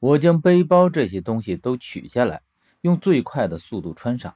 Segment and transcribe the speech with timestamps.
[0.00, 2.42] 我将背包这些东西都取下来，
[2.82, 4.34] 用最快的速度穿上。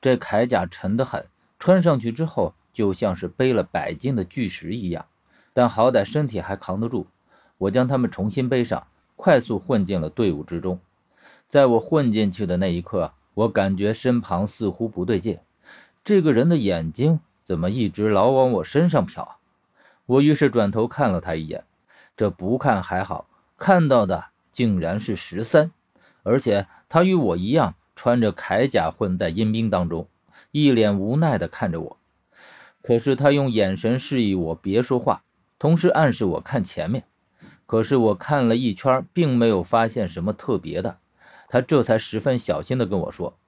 [0.00, 1.26] 这铠甲沉得很，
[1.58, 5.06] 穿上去之后就像是背了百斤的巨石一样，
[5.52, 7.06] 但好歹身体还扛得住。
[7.58, 8.86] 我将它们重新背上，
[9.16, 10.80] 快速混进了队伍之中。
[11.48, 15.38] 在我混进去的那一刻，我感觉身旁似乎不对劲，
[16.04, 19.26] 这个人的眼睛怎么一直老往我身上瞟？
[20.06, 21.64] 我于是转头看了他一眼，
[22.16, 23.26] 这不看还好，
[23.56, 24.26] 看到的。
[24.52, 25.72] 竟然是十三，
[26.22, 30.08] 而且他与我一样穿着铠甲混在阴兵当中，
[30.50, 32.00] 一脸无奈地看着我。
[32.82, 35.24] 可是他用眼神示意我别说话，
[35.58, 37.04] 同时暗示我看前面。
[37.66, 40.98] 可是我看了一圈，并没有发现什么特别的。
[41.48, 43.38] 他这才十分小心地跟我说：“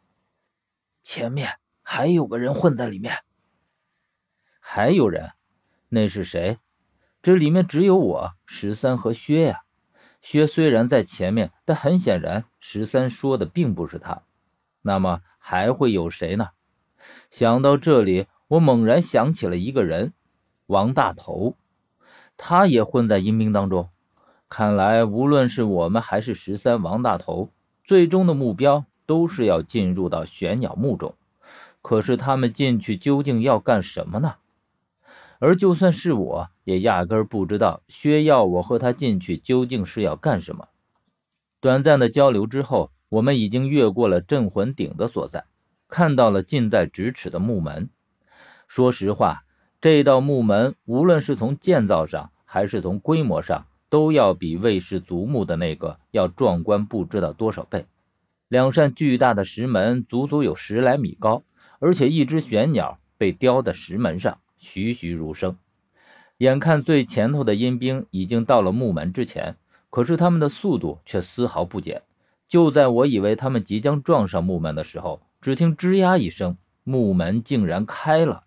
[1.03, 3.19] 前面还有个人混在里面。”
[4.61, 5.33] 还有人？
[5.89, 6.59] 那是谁？
[7.21, 9.63] 这里面只有我、十三和薛呀。
[10.23, 14.23] 薛虽然在前面，但很显然，十三说的并不是他。
[14.83, 16.51] 那么还会有谁呢？
[17.29, 20.13] 想到这里，我猛然想起了一个人——
[20.67, 21.57] 王大头，
[22.37, 23.91] 他也混在阴兵当中。
[24.49, 27.51] 看来，无论是我们还是十三、王大头，
[27.83, 31.15] 最终的目标都是要进入到玄鸟墓中。
[31.81, 34.37] 可是，他们进去究竟要干什么呢？
[35.41, 40.69] 而就算是我，也压根儿不知道薛耀我和他进去究竟是要干什么。
[41.61, 45.45] 短暂的交流之后，我们已经越过了镇魂鼎的所在，
[45.89, 47.91] 看到了近在咫尺的木门。
[48.67, 49.45] 说实话，
[49.81, 57.87] 这道木门无论是从建造上，还是从规模上，都要比魏氏族墓的那个要壮观不知道多少倍。
[58.49, 61.43] 两扇巨大的石门，足足有十来米高，
[61.81, 64.39] 而且一只玄鸟被雕在石门上。
[64.57, 65.57] 栩栩如生，
[66.43, 69.55] 眼看最前头的阴兵已经到了木门之前，
[69.91, 72.03] 可是他们的速度却丝毫不减。
[72.49, 78.47] 就在我以为他们即将撞上木门的时候，只听吱呀一声，木门竟然开了，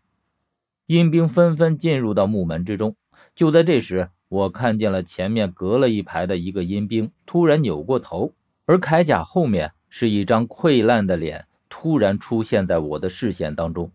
[0.87, 2.97] 阴兵纷纷进入到木门之中。
[3.33, 8.33] 就在这时，我看见了前面隔了一排的一个阴兵突然扭过头，
[8.65, 13.89] 而铠甲后面是一张溃烂的脸，突然出现在我的视线当中。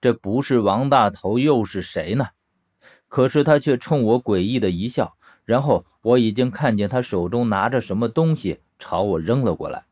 [0.00, 2.30] 这不是王大头又是谁呢？
[3.10, 9.84] 可是他却冲我诡异的一笑，然后我已经看见他手中拿着什么东西朝我扔了过来。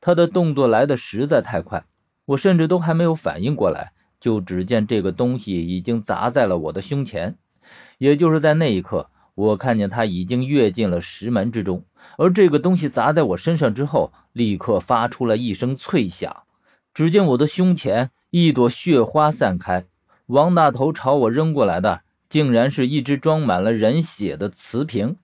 [0.00, 1.84] 他的动作来得实在太快，
[2.26, 7.36] 我甚至都还没有反应过来，就只见这个东西已经砸在了我的胸前。
[7.98, 11.84] 也就是在那一刻，我看见他已经跃进了石门之中，
[12.16, 16.44] 而这个东西砸在我身上之后，立刻发出了一声脆响。
[16.94, 18.10] 只见我的胸前。
[18.32, 19.86] 一朵血花散开，
[20.26, 25.16] 王大头朝我扔过来的，竟然是一只装满了人血的瓷瓶。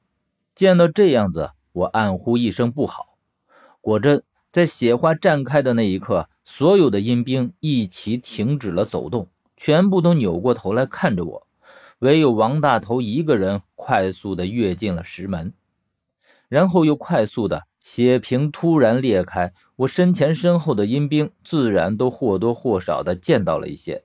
[0.55, 3.17] 见到这样子，我暗呼一声不好。
[3.81, 4.23] 果真，
[4.53, 11.47] 在血花绽开的那一刻，所有的阴兵一齐停止了走动，全部都扭过头来看着我。
[12.01, 15.55] 唯有王大头一个人快速的跃进了石门，
[16.49, 17.67] 然后又快速的。
[17.81, 24.05] 血瓶突然裂开，我身前身后的阴兵自然都或多或少的见到了一些，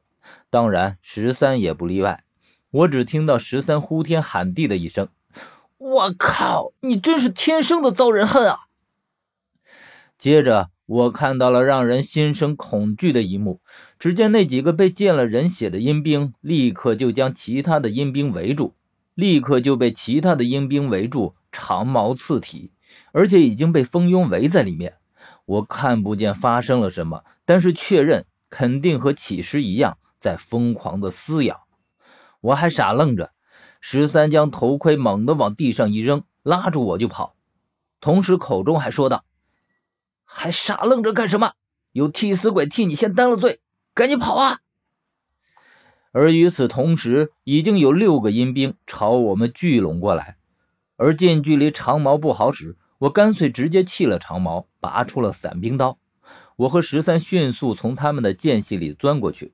[0.51, 2.23] 当然十三也不例外。
[2.71, 5.09] 我只听到十三呼天喊地的一声
[5.77, 8.67] ：“我靠，你真是天生的遭人恨啊！”
[10.17, 13.59] 接着我看到了让人心生恐惧的一幕，
[13.99, 18.75] 只见那几个被溅了人血的阴兵立刻就将其他的阴兵围住，
[19.15, 22.71] 立刻就被其他的阴兵围住，长矛刺体。
[23.13, 24.95] 而且已经被蜂拥围在里面，
[25.45, 31.67] 我看不见发生了什么，但是确认肯定和起尸一样，在疯狂的撕咬。
[32.41, 33.31] 我还傻愣着，
[33.79, 37.35] 十三将头盔猛地往地上一扔，拉住我就跑，
[37.99, 39.23] 同时口中还说道
[40.25, 41.53] ：“还傻愣着干什么？
[41.91, 43.61] 有替死鬼替你先担了罪，
[43.93, 44.59] 赶紧跑啊！”
[46.13, 50.37] 而与此同时，已经有六个阴兵朝我们聚拢过来，
[50.97, 52.77] 而近距离长矛不好使。
[52.99, 55.97] 我干脆直接弃了长矛，拔出了伞兵刀。
[56.55, 59.53] 我和十三迅速从他们的间隙里钻过去，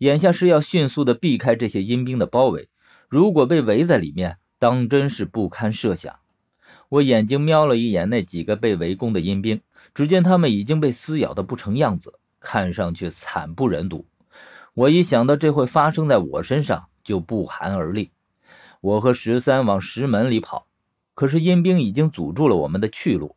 [0.00, 2.70] 眼下是要迅速的避开这些阴兵的包围。
[3.06, 6.16] 如果被围在里面，当真是不堪设想。
[6.88, 9.60] 我眼睛瞄了一眼那几个被围攻的阴兵，
[9.92, 14.06] 只见他们已经被撕咬的不成样子，看上去惨不忍睹。
[14.72, 18.10] 我一想到这会发生在我身上，就不寒而栗。
[18.80, 20.66] 我和十三往石门里跑。
[21.14, 23.36] 可是阴兵已经阻住了我们的去路，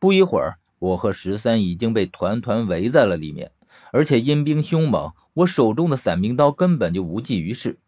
[0.00, 3.52] 不一会儿，我和十三已经被团团围在了里面，
[3.92, 7.78] 而且阴兵凶猛，我手中的伞兵刀根本就无济于事。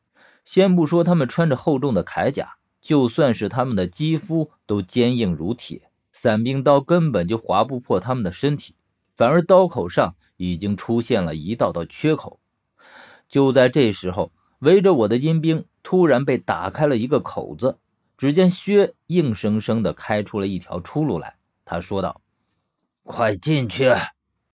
[0.44, 8.74] 先不说他们穿着厚重的铠甲，就算是他们的肌肤都坚硬如铁，伞兵刀根本就划不破他们的身体，
[9.16, 12.40] 反而刀口上已经出现了一道道缺口。
[13.28, 17.78] 就在这时候，围着我的阴兵突然被打开了一个口子，
[18.18, 21.36] 只见薛硬生生的开出了一条出路来。
[21.64, 22.20] 他说道
[23.04, 23.92] ：“快进去，